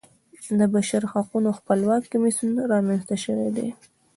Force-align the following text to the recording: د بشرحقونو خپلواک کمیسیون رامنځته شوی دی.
د 0.59 0.61
بشرحقونو 0.73 1.49
خپلواک 1.59 2.01
کمیسیون 2.13 2.53
رامنځته 2.73 3.15
شوی 3.23 3.49
دی. 3.57 3.67